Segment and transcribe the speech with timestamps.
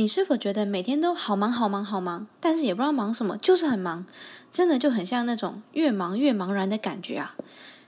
[0.00, 4.06] 你是否觉得每天都好忙好忙好忙，但是也不知道忙什么，就是很忙，
[4.50, 7.36] 真的就很像那种越忙越茫然的感觉啊！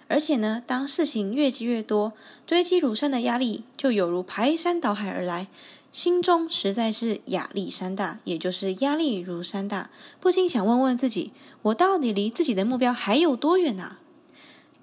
[0.09, 2.12] 而且呢，当事情越积越多，
[2.45, 5.48] 堆积如山的压力就犹如排山倒海而来，
[5.90, 9.89] 心中实在是压力山大，也就是压力如山大，
[10.21, 11.33] 不禁想问问自己：
[11.63, 13.99] 我到底离自己的目标还有多远啊？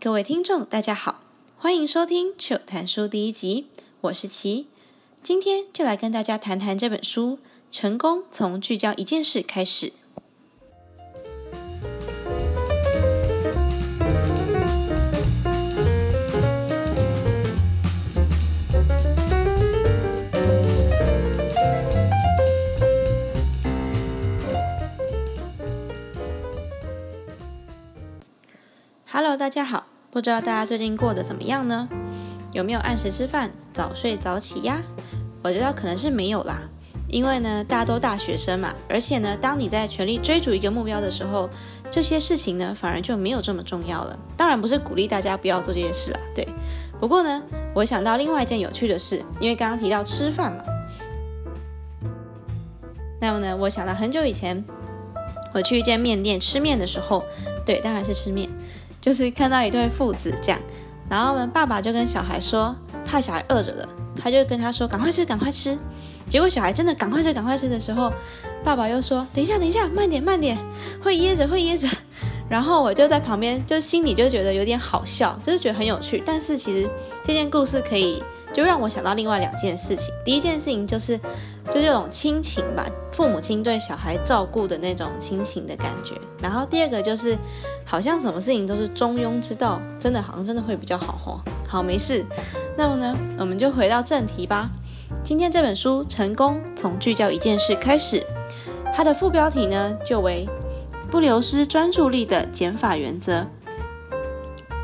[0.01, 1.21] 各位听众，大家好，
[1.59, 3.67] 欢迎收听《糗谈书》第一集，
[4.01, 4.68] 我是琪。
[5.21, 7.37] 今天就来跟大家谈谈这本书
[7.69, 9.87] 《成功从聚焦一件事开始》。
[29.11, 31.89] Hello，大家好，不知道大家最近过得怎么样呢？
[32.51, 34.81] 有没有按时吃饭、早睡早起呀？
[35.43, 36.61] 我觉得可能是没有啦，
[37.07, 41.49] 因为呢，大家都大学生嘛，而且呢，当你在全力追逐一个目标的时候，
[41.89, 44.19] 这些事情呢，反而就没有这么重要了。
[44.35, 46.47] 当然不是鼓励大家不要做这些事啦，对。
[46.99, 47.41] 不过呢，
[47.73, 50.63] 我想到另外一件有趣的事，因为刚刚提到吃饭嘛，
[53.21, 54.65] 那么呢，我想到很久以前，
[55.53, 57.23] 我去一间面店吃面的时候，
[57.65, 58.49] 对，当然是吃面，
[58.99, 60.59] 就是看到一对父子这样，
[61.09, 63.87] 然后呢，爸爸就跟小孩说，怕小孩饿着了。
[64.21, 65.77] 他就跟他说：“赶快吃，赶快吃。”
[66.29, 68.11] 结果小孩真的赶快吃，赶快吃的时候，
[68.63, 70.57] 爸爸又说：“等一下，等一下，慢点，慢点，
[71.01, 71.87] 会噎着，会噎着。”
[72.49, 76.21] 然后我就在旁边，就心里就觉得有点好笑，就是觉得很有趣。
[76.25, 76.89] 但是其实
[77.25, 78.21] 这件故事可以
[78.53, 80.13] 就让我想到另外两件事情。
[80.25, 81.17] 第一件事情就是，
[81.67, 86.15] 就这种亲情吧，父母亲对小孩照顾的那种亲情的感觉。
[86.41, 87.37] 然后第二个就是，
[87.85, 91.39] 好像什么事情都是中庸之道，真的好像真的会比较好哦。
[91.67, 92.25] 好，没事。
[92.77, 94.69] 那么呢，我们就回到正题吧。
[95.23, 98.21] 今天这本书《成功从聚焦一件事开始》，
[98.93, 100.47] 它的副标题呢就为
[101.11, 103.47] “不流失专注力的减法原则”。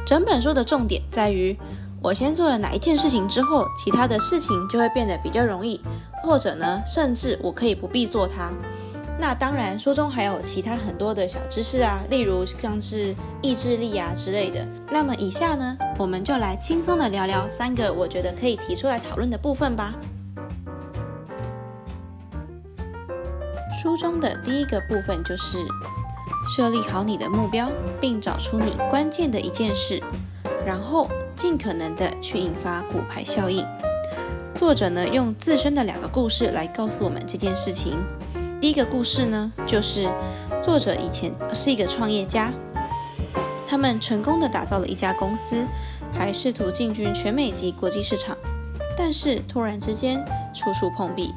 [0.05, 1.57] 整本书的重点在于，
[2.05, 5.81] 我先做了哪一件事情之后，其他的事情就会变得比较容易，
[6.21, 8.51] 或者呢，甚至我可以不必做它。
[9.17, 14.63] 那当然，书中还有其他很多的小知识啊，例如像是意志力啊之类的。
[14.91, 19.95] 那么以下呢，我们就来轻松的聊聊三个我觉得可以提出来讨论的部分吧。
[23.81, 25.57] 书中的第一个部分就是
[26.55, 29.99] 设立好你的目标，并找出你关键的一件事，
[30.63, 33.65] 然后尽可能的去引发骨牌效应。
[34.55, 37.97] 作者呢，用自身的两个故事来告诉我们这件事情。
[38.61, 40.09] 第一个故事呢，就是
[40.61, 42.53] 作者以前是一个创业家，
[43.67, 45.67] 他们成功的打造了一家公司，
[46.13, 48.35] 还试图进军全美及国际市场，
[48.97, 51.33] 但是突然之间处处碰壁。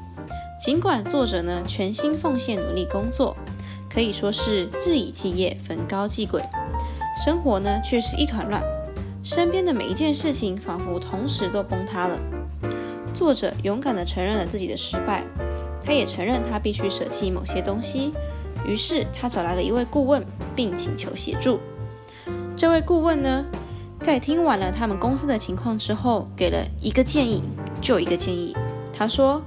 [0.65, 3.37] 尽管作者呢全心奉献努力工作，
[3.93, 6.41] 可以说是日以继夜、焚膏继晷，
[7.25, 8.63] 生活呢却是一团乱，
[9.23, 12.19] 身边的每一件事情仿佛同时都崩塌了。
[13.13, 15.25] 作者勇敢的承认了自己的失败。
[15.81, 18.13] 他也承认他必须舍弃某些东西，
[18.67, 20.23] 于是他找来了一位顾问，
[20.55, 21.61] 并请求协助。
[22.55, 23.47] 这位顾问呢，
[24.03, 27.43] 在听完了他们公司的情况之后，给了一个建议，
[27.81, 28.55] 就一个建议。
[28.93, 29.43] 他说，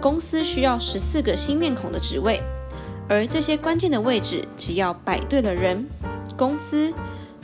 [0.00, 2.40] 公司需要十四个新面孔的职位，
[3.06, 5.86] 而这些关键的位置，只要摆对了人，
[6.38, 6.94] 公司、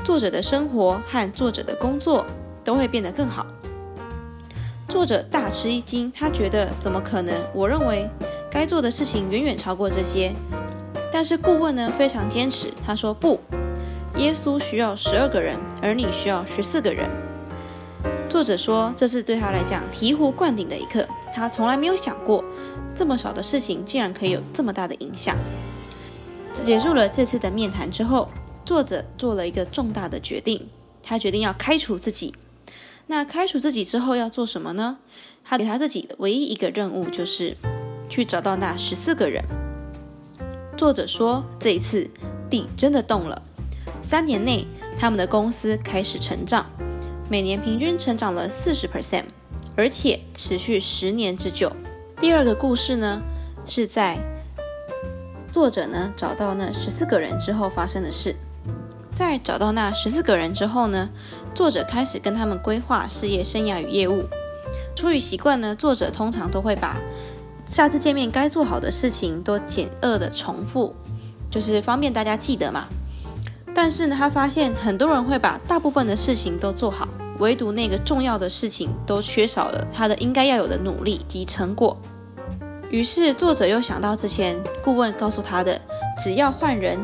[0.08, 2.24] 作者的生活和作者的工作
[2.64, 3.46] 都会变得更好。
[4.88, 7.34] 作者大吃一惊，他觉得怎么可能？
[7.52, 8.08] 我认为。
[8.50, 10.32] 该做的事情远远超过这些，
[11.12, 13.38] 但是顾问呢非常坚持，他说不，
[14.16, 17.06] 耶稣需要十二个人，而你需要十四个人。
[18.30, 22.42] 作者说这是对他来讲醍醐灌顶的一刻，他从来没有想过
[22.94, 25.36] 这么少的事情竟然可以有这么大的影响。
[26.64, 28.26] 结束了这次的面谈之后，
[28.68, 30.68] 作者做了一个重大的决定，
[31.02, 32.34] 他决定要开除自己。
[33.06, 34.98] 那开除自己之后要做什么呢？
[35.42, 37.56] 他给他自己唯一一个任务就是。
[38.10, 39.42] 去找到那十四个人。
[40.76, 42.10] 作者说，这一次
[42.50, 43.40] 地真的动了。
[44.02, 44.66] 三年内，
[44.98, 46.66] 他们的公司开始成长，
[47.30, 49.24] 每年平均成长了四十 percent，
[49.76, 51.74] 而且持续十年之久。
[52.20, 53.22] 第二个故事呢，
[53.64, 54.18] 是在
[55.50, 58.36] 作者呢找到那十四个人之后发生的事。
[59.18, 61.10] 在找到那十四个人之后呢，
[61.52, 64.24] 作者开始跟他们规划事业生涯与业务。
[64.94, 67.00] 出于习惯呢，作者通常都会把
[67.68, 70.94] 下次见面该做好的事情都简恶的重复，
[71.50, 72.86] 就是方便大家记得嘛。
[73.74, 77.08] 但是呢，他发现很多人会把大部分的事情都做好，
[77.40, 81.96] 唯独那个重要的事情都缺少了他的应该要有的努力及成果。
[82.88, 85.80] 于是作者又想到之前顾问告诉他的，
[86.22, 86.96] 只要换人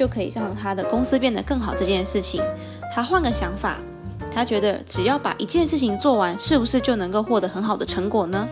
[0.00, 2.42] 就可以让他的公司变得更好这件事情，
[2.96, 3.76] 他换个想法，
[4.34, 8.48] 他觉得只要把一件事情做完，是不是就能够获得很好的成果呢？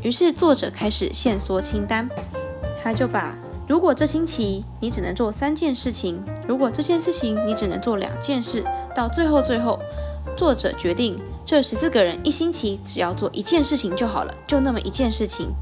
[0.00, 2.08] 于是作者开始限缩清单，
[2.82, 3.36] 他就把
[3.68, 8.64] 如果这星期你只能做三件事情，如果这件事情你只能做两件事，
[8.96, 9.78] 到最后最后，
[10.34, 15.52] 作者决定这十四个人一星期只要做一件事情就好了，就那么一件事情。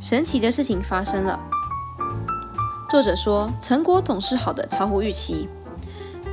[0.00, 1.38] 神奇的事情发生了。
[2.90, 5.48] 作者说，成果总是好的超乎预期。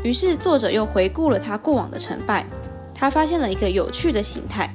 [0.04, 2.46] 于是作者又回顾了他过往的成败，
[2.96, 4.68] 他发现了一个有趣的形态，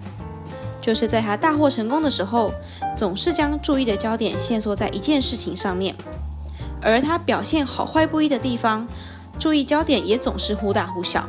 [0.81, 2.55] 就是在他大获成功的时候，
[2.97, 5.93] 总是将注意的焦点限缩在一件事情上面；
[6.81, 8.87] 而他表现好坏不一的地方，
[9.37, 11.29] 注意焦点也总是忽大忽小。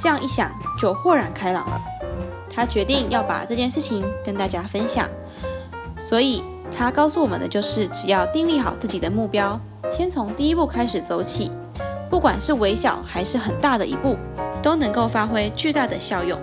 [0.00, 0.50] 这样一想，
[0.80, 1.80] 就豁然开朗了。
[2.50, 5.08] 他决定要把这件事情跟大家分享。
[5.98, 6.42] 所以，
[6.76, 9.58] 他告诉我们的就是，只要订立好自己的目标，
[9.92, 11.50] 先从第一步开始走起，
[12.10, 14.16] 不管是微小还是很大的一步，
[14.62, 16.38] 都能够发挥巨大的效用。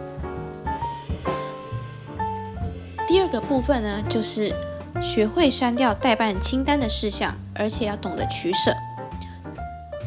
[3.08, 4.56] 第二个部分呢，就是
[5.02, 8.74] 学会删掉待办清单的事项，而且要懂得取舍。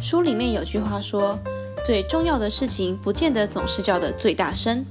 [0.00, 1.38] 书里面有句话说，
[1.85, 4.85] 最重要的事情不见得总是叫得最大声。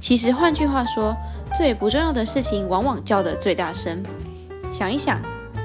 [0.00, 1.14] 其实换句话说，
[1.56, 4.02] 最不重要的事情，往往叫得最大声。
[4.72, 5.20] 想一想，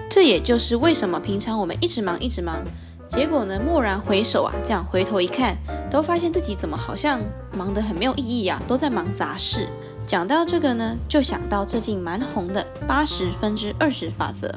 [0.09, 2.63] 这也就是为什么平常我们一直忙一直忙，
[3.07, 5.57] 结果呢，蓦然回首啊，这样回头一看，
[5.91, 7.21] 都发现自己怎么好像
[7.55, 9.67] 忙得很没有意义啊，都在忙杂事。
[10.07, 14.53] 讲到这个呢，就想到最近蛮红的八十分之二十法则，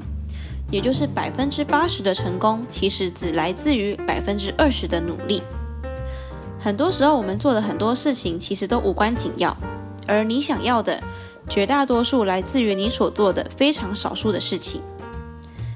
[0.71, 5.43] 也就是百分之八十的成功，其实只来自于百分之二十的努力。
[6.59, 9.57] 很多时候，我们做的很多事情，其实都无关紧要。
[10.09, 11.01] 而你想要的，
[11.49, 14.83] 绝大多数来自于你所做的非常少数的事情。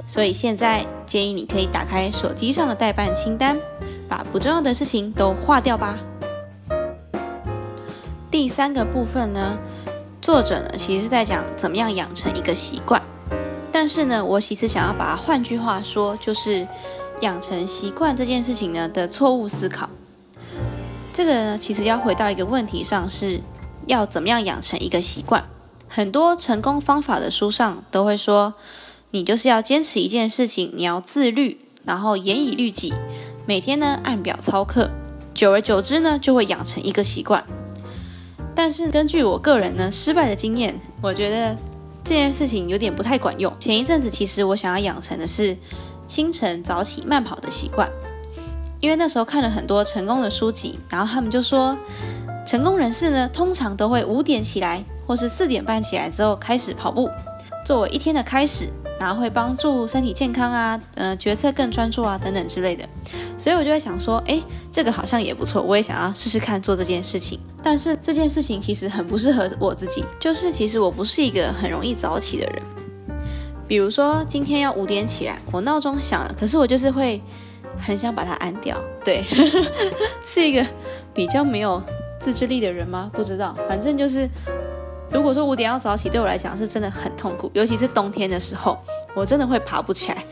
[0.07, 3.57] 所以现在建议你可以打开手机上的待办清单，
[4.09, 5.99] 把不重要的事情都划掉吧。
[8.31, 9.59] 第三个部分呢，
[10.21, 13.01] 作者呢其实是在讲怎么样养成一个习惯，
[13.71, 16.67] 但是呢，我其实想要把它换句话说，就是
[17.21, 19.89] 养成习惯这件事情呢的错误思考。
[21.13, 23.41] 这个呢，其实要回到一个问题上是。
[23.87, 25.43] 要怎么样养成一个习惯？
[25.93, 28.55] 很多成功方法的书上都会说，
[29.11, 32.95] 你就是要坚持一件事情，你要自律，然后严以律己，
[33.45, 34.89] 每天呢按表操课，
[35.35, 37.45] 久而久之呢就会养成一个习惯。
[38.55, 41.57] 但是根据我个人呢失败的经验，我觉得
[42.05, 43.53] 这件事情有点不太管用。
[43.59, 45.59] 前一阵子其实我想要养成的是
[46.07, 47.91] 清晨早起慢跑的习惯，
[48.79, 51.77] 因为那时候看了很多成功的书籍，然后他们就说。
[52.47, 57.11] 成功人士呢，通常都会五点起来，或是四点半起来之后开始跑步，
[57.67, 58.69] 作为一天的开始，
[59.01, 62.89] 然后会帮助身体健康啊，呃，决策更专注啊，等等之类的。
[63.37, 64.41] 所以我就会想说，诶，
[64.71, 67.41] 这个好像也不错，我也想要试试看做这件事情。
[67.61, 72.62] 但是这件事情其实很不适合我自己，就是其实我不是一个很容易早起的人。
[73.67, 77.21] 比如说今天要五点起来，我闹钟响了，可是我就是会
[77.77, 79.25] 很想把它按掉，对，
[80.25, 80.65] 是一个
[81.12, 81.83] 比较没有。
[82.23, 83.11] 自制力的人吗？
[83.15, 84.29] 不知道，反正就是，
[85.12, 88.79] 如果说五点要早起，对我来讲是真的很痛苦，尤其是冬天的时候，
[89.15, 90.25] 我真的会爬不起来，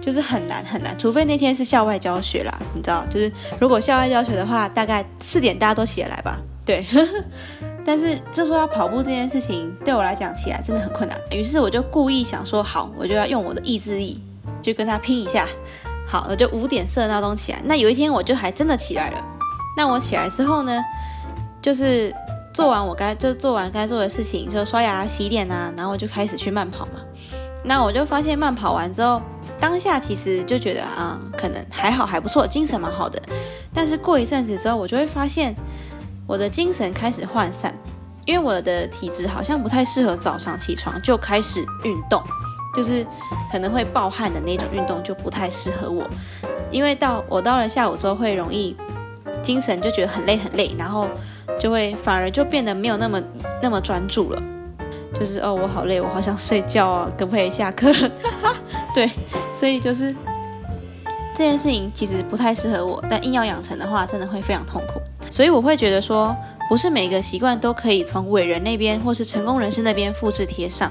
[0.00, 0.98] 就是很难很难。
[0.98, 6.40] 除非那天是校外教学啦，你知道，就是如果校外教学的话，大概四点大家都起得来吧？
[6.66, 6.84] 对。
[7.86, 11.18] 但是就说要跑步这件事情，对我来讲起来真的很困难。
[11.30, 14.18] 于是我就故意想说，好，我就要用我的意志力，
[14.62, 15.46] 就跟他拼一下。
[16.06, 17.60] 好，我就五点设闹钟起来。
[17.62, 19.22] 那有一天我就还真的起来了。
[19.76, 20.82] 那我起来之后呢？
[21.60, 22.14] 就是
[22.54, 27.00] 做完我该就做完该做的事情，就刷牙洗脸啊，然后我就开始去慢跑嘛。
[27.64, 29.20] 那我就发现慢跑完之后，
[29.58, 33.20] 当下其实就觉得啊、可能还好还不错，精神蛮好的。
[33.72, 35.52] 但是过一阵子之后，我就会发现
[36.28, 37.76] 我的精神开始涣散，
[38.24, 42.22] 因为我的体质好像不太适合早上起床就开始运动，
[42.76, 43.04] 就是
[43.50, 46.08] 可能会暴汗的那种运动就不太适合我。
[46.70, 48.76] 因为到我到了下午之后会容易
[49.44, 51.08] 精神就觉得很累很累，然后。
[51.60, 53.22] 就会反而就变得没有那么
[53.62, 54.42] 那么专注了，
[55.16, 57.92] 就是哦，我好累，我好想睡觉啊，可不可以下课？
[58.94, 59.08] 对，
[59.56, 60.10] 所以就是
[61.36, 65.00] 这件事情其实不太适合我，但硬要养成的话，真的会非常痛苦。
[65.30, 66.34] 所以我会觉得说，
[66.66, 70.90] 不是每个习惯都可以从伟人那边或是成功人士那边复制贴上。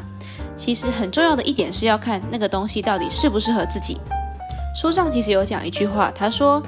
[0.56, 4.00] 其实很重要的一点是要看那个东西到底适不适合自己。
[4.80, 6.62] 书上其实有讲一句话，他说：“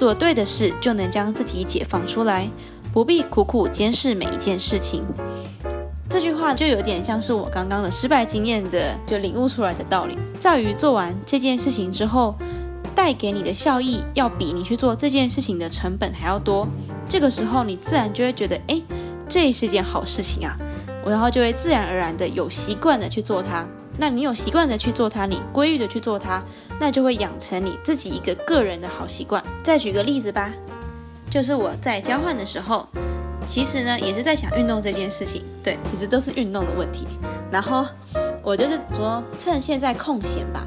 [0.00, 2.48] 做对的事，就能将自己解放出来。”
[2.90, 5.04] 不必苦苦监视每一件事情，
[6.08, 12.34] 这句话就有点像是我刚刚的失败经验的就领悟出来的道理，在于做完这件事情之后，
[12.94, 16.66] 带给你的效益要比你去做这件事情的成本还要多。
[17.06, 18.82] 这个时候你自然就会觉得，哎，
[19.28, 20.56] 这是件好事情啊，
[21.06, 23.68] 然后就会自然而然的有习惯的去做它。
[24.00, 26.42] 那你有习惯的去做它，你规律的去做它，
[26.80, 29.44] 那就会养成你自己一个个人的好习惯。
[29.62, 30.50] 再举个例子吧，
[31.30, 32.88] 就是我在交换的时候。
[33.46, 37.06] 其实呢，也是在想运动这件事情，对，其实都是运动的问题。
[37.50, 37.84] 然后
[38.42, 40.60] 我就是说，趁现在空闲吧，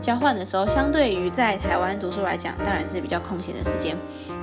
[0.00, 3.96] 交换的时候，相对于在台湾读书来讲，当然是比较空闲的时间。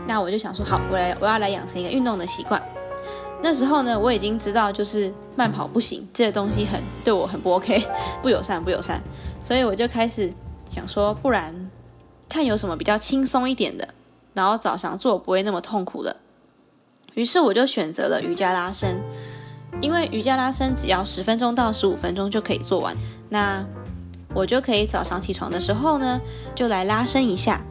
[0.05, 2.61] 那我就想说，好，我来，我要来养成一个运动的习惯。
[3.41, 7.81] 那时候呢，我已经知道，就是慢跑不行，这个东西很对我很不 OK，
[8.21, 9.01] 不友善，不友善。
[9.43, 10.33] 所以我就开始
[10.69, 11.69] 想说，不然
[12.27, 13.89] 看有什么比较轻松一点的，
[14.33, 16.17] 然后早上做不会那么痛苦的。
[17.13, 19.01] 于是我就选择了瑜伽拉伸，
[19.81, 22.95] 因为瑜伽拉伸只要十分钟到十五分钟就可以做完。
[23.29, 23.65] 那
[24.33, 26.19] 我就可以早上起床的时候呢，
[26.53, 27.61] 就来拉伸一下，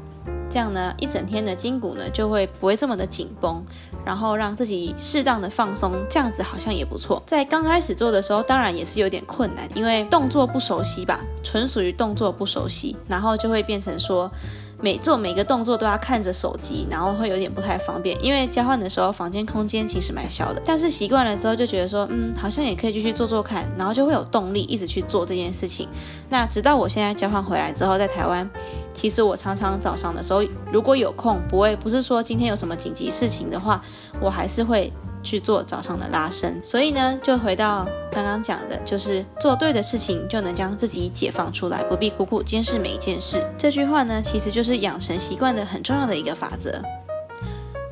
[0.50, 3.64] 这样呢，一整天的筋骨呢就会不会这么的紧绷，
[4.06, 7.22] 然后让自己适当的放松，这样子好像也不错。
[7.26, 14.30] 在刚开始做的时候，当然也是有点困难，因为动作不熟悉吧，纯属于动作不熟悉，然后就会变成说。
[14.78, 18.14] 每做每个动作都要看着手机，然后会有点不太方便。
[18.22, 25.88] 因为交换的时候房间空间其实蛮小的，但是习惯了之后就觉得说，嗯，好像也可以继续做做看，然后就会有动力一直去做这件事情。
[26.28, 28.50] 那直到我现在交换回来之后，在台湾，
[28.96, 33.80] 其实我常常早上的时候如果有空，不会不是说今天有什么紧急事情的话，
[34.20, 34.92] 我还是会。
[35.22, 43.44] 去做早上的拉伸，所以呢，就回到刚刚讲的，就是做对的事情，就能将自己解放出来，不必苦苦监视每一件事。
[43.58, 46.80] 这句话呢，其实就是养成习惯的很重要的一个法则。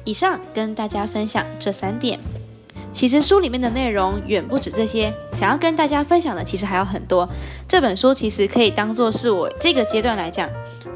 [0.05, 2.21] 以上跟大家分享这三点，
[2.95, 7.29] 其实书里面的内容远不止这些，想要跟大家分享的其实还有很多。
[7.67, 10.49] 这本书其实可以当做是我这个阶段来讲，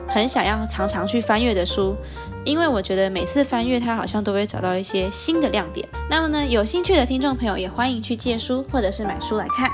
[0.07, 1.97] 很想要常常去翻阅的书。
[2.45, 5.87] 因为我觉得每次翻阅它，好像都会找到一些新的亮点。
[6.09, 9.69] 那么呢，有兴趣的听众朋友也欢迎去借书或者是买书来看。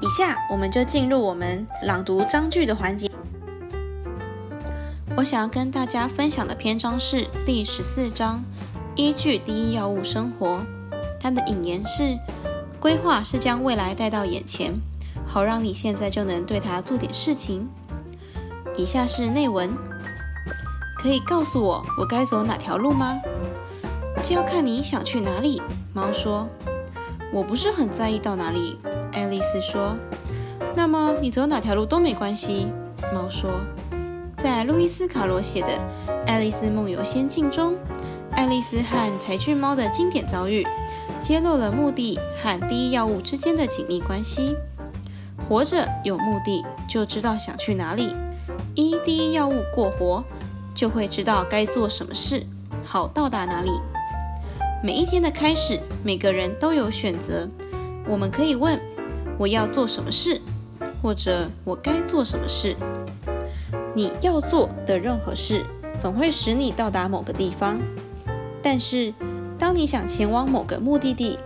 [0.00, 3.10] 以下我们就进入我们朗读章句的环节。
[5.16, 8.44] 我想要跟大家分享的篇章是第十四章，
[8.94, 10.60] 依据第一要务生活。
[11.20, 12.18] 它的引言是：
[12.80, 14.74] 规划是将未来带到眼前，
[15.26, 17.68] 好让你现在就能对它做点事情。
[18.76, 19.70] 以下是内文。
[21.00, 23.20] 可以告诉我我该走哪条路吗？
[24.20, 25.62] 这要看你想去哪里。
[25.94, 26.48] 猫说
[27.32, 28.78] ：“我不是很在意到哪里。”
[29.14, 29.96] 爱丽丝说
[30.74, 32.66] ：“那么你走哪条路都没关系。”
[33.14, 33.60] 猫说
[34.42, 35.68] ：“在路易斯·卡罗写的
[36.26, 37.76] 《爱丽丝梦游仙境》中，
[38.32, 40.66] 爱丽丝和柴郡猫的经典遭遇，
[41.22, 44.56] 揭露了目的和第一要务之间的紧密关系。
[45.48, 48.14] 活着有目的，就知道想去哪里。
[48.74, 50.24] 一第一要务过活。”
[50.78, 52.46] 就会知道该做什么事，
[52.84, 53.70] 好到达哪里。
[54.80, 57.48] 每一天的开始，每个人都有选择。
[58.06, 58.80] 我们可以问：
[59.36, 60.40] 我要做什么事？
[61.02, 62.76] 或者我该做什么事？
[63.92, 65.66] 你要做的任何事，
[65.98, 67.80] 总会使你到达某个地方。
[68.62, 69.12] 但是，
[69.58, 71.38] 当你想前往某个目的地，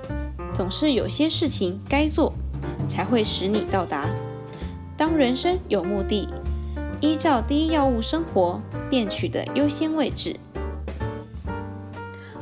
[0.54, 2.32] 总是有些事情该做，
[2.88, 4.10] 才会使你到达。
[4.96, 6.28] 当人生有目的，
[7.00, 8.60] 依照第一要务生活。
[8.92, 10.36] 便取得优先位置。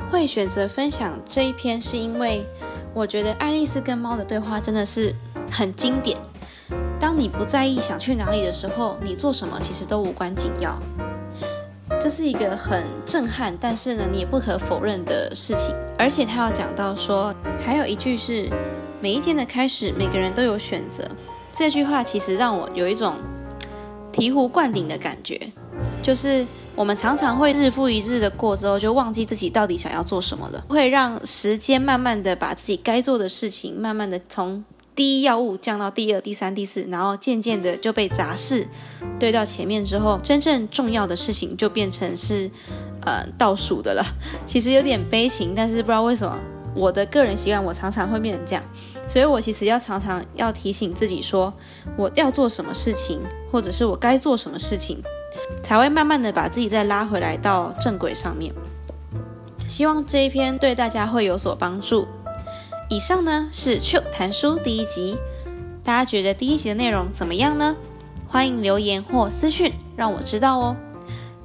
[0.09, 2.45] 会选择分享这一篇，是因为
[2.93, 5.15] 我觉得爱丽丝跟猫的对话真的是
[5.49, 6.17] 很经典。
[6.99, 10.77] 当你不在意想去哪里的时候，你做什么其实都无关紧要。
[12.01, 15.75] 这是一个很震撼，但是呢，你也不可否认的事情。
[15.99, 17.31] 而且他要讲到说，
[17.63, 18.49] 还有一句是
[18.99, 21.07] 每一天的开始，每个人都有选择。
[21.53, 23.13] 这句话其实让我有一种
[24.11, 25.39] 醍醐灌顶的感觉。
[26.01, 38.67] 就是我们常常会日复一日的过之后，就忘记自己到底想要做什么了，会让时间慢慢的把自己该做的事情，慢慢的从第一要务降到第二、第三、第四，然后渐渐的就被杂事
[39.19, 42.51] 堆到前面之后，真正重要的事情就变成是
[43.05, 44.03] 呃倒数的了。
[44.45, 46.37] 其实有点悲情，但是不知道为什么
[46.75, 48.63] 我的个人习惯，我常常会变成这样，
[49.07, 51.53] 所以我其实要常常要提醒自己说，
[51.97, 53.19] 我要做什么事情，
[53.51, 55.01] 或者是我该做什么事情。
[55.63, 58.53] 才会慢慢的把自己再拉回来到正轨上面。
[59.67, 62.05] 希望这一篇对大家会有所帮助。
[62.91, 65.17] 以上呢是 c h i l 谈书第一集，
[65.81, 67.77] 大家觉得第一集的内容怎么样呢？
[68.27, 70.75] 欢迎留言或私讯让我知道哦。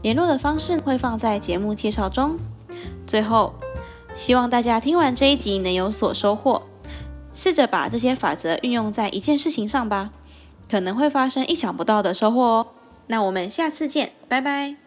[0.02, 2.36] 联络的方式会放在节目介绍中。
[3.06, 3.54] 最后，
[4.16, 6.64] 希望大家听完这一集能有所收获。
[7.32, 10.10] 试着把这些法则运用在一件事情上吧，
[10.68, 12.66] 可能会发生意想不到的收获哦。
[13.06, 14.85] 那我们下次见，拜拜。